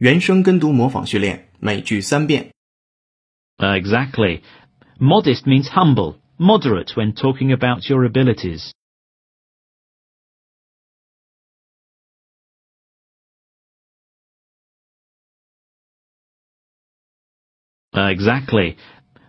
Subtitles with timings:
[0.00, 2.52] 原声跟读模仿训练，每句三遍。
[3.58, 4.42] Uh, exactly.
[4.98, 8.72] Modest means humble, moderate when talking about your abilities.
[17.92, 18.76] Uh, exactly.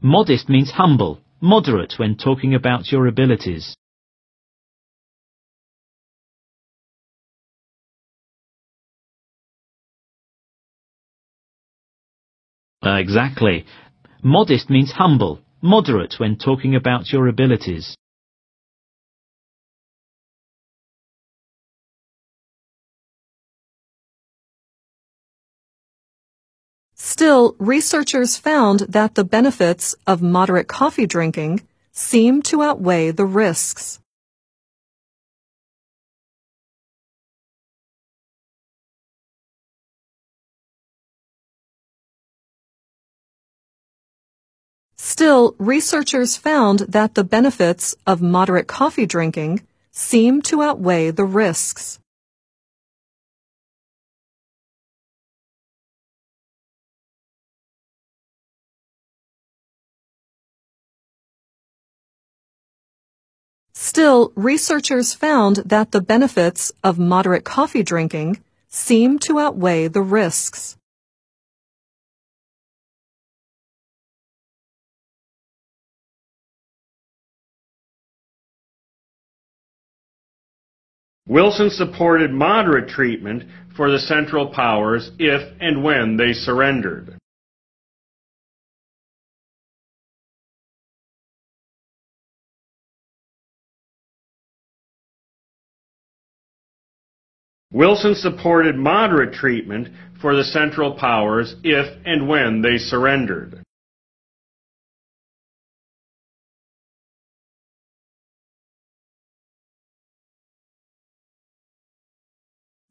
[0.00, 3.74] Modest means humble, moderate when talking about your abilities.
[12.85, 13.65] Uh, exactly.
[14.23, 17.95] Modest means humble, moderate when talking about your abilities.
[26.95, 33.99] Still, researchers found that the benefits of moderate coffee drinking seem to outweigh the risks.
[45.19, 49.59] Still, researchers found that the benefits of moderate coffee drinking
[49.91, 51.99] seem to outweigh the risks.
[63.73, 70.78] Still, researchers found that the benefits of moderate coffee drinking seem to outweigh the risks.
[81.29, 83.43] Wilson supported moderate treatment
[83.77, 87.15] for the Central Powers if and when they surrendered.
[97.71, 103.58] Wilson supported moderate treatment for the Central Powers if and when they surrendered.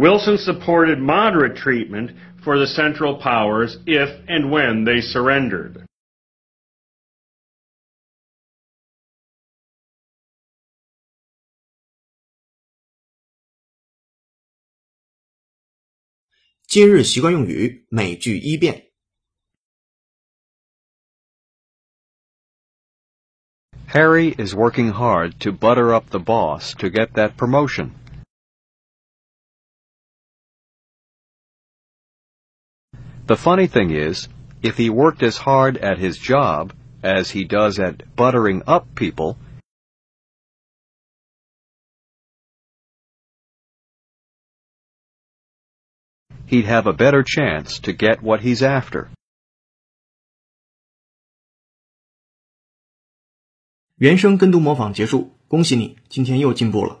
[0.00, 2.10] Wilson supported moderate treatment
[2.44, 5.82] for the Central Powers if and when they surrendered.
[16.68, 18.90] 今日习惯用语，每句一遍。
[23.94, 27.92] Harry is working hard to butter up the boss to get that promotion.
[33.26, 34.28] The funny thing is,
[34.62, 39.36] if he worked as hard at his job as he does at buttering up people,
[46.46, 49.08] he'd have a better chance to get what he's after.
[53.98, 56.99] 原声跟读模仿结束，恭喜你，今天又进步了。